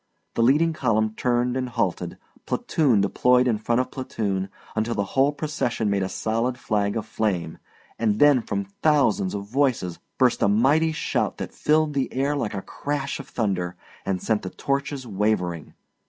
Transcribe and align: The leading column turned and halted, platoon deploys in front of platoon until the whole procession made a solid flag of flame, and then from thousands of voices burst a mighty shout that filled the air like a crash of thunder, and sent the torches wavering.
The 0.33 0.41
leading 0.41 0.73
column 0.73 1.13
turned 1.13 1.55
and 1.55 1.69
halted, 1.69 2.17
platoon 2.47 3.01
deploys 3.01 3.45
in 3.45 3.59
front 3.59 3.81
of 3.81 3.91
platoon 3.91 4.49
until 4.75 4.95
the 4.95 5.03
whole 5.13 5.31
procession 5.31 5.91
made 5.91 6.01
a 6.01 6.09
solid 6.09 6.57
flag 6.57 6.97
of 6.97 7.05
flame, 7.05 7.59
and 7.99 8.17
then 8.17 8.41
from 8.41 8.65
thousands 8.81 9.35
of 9.35 9.45
voices 9.45 9.99
burst 10.17 10.41
a 10.41 10.47
mighty 10.47 10.91
shout 10.91 11.37
that 11.37 11.53
filled 11.53 11.93
the 11.93 12.11
air 12.11 12.35
like 12.35 12.55
a 12.55 12.63
crash 12.63 13.19
of 13.19 13.27
thunder, 13.29 13.75
and 14.03 14.23
sent 14.23 14.41
the 14.41 14.49
torches 14.49 15.05
wavering. 15.05 15.75